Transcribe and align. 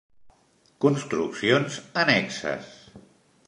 Construccions 0.85 1.77
annexes. 2.05 2.75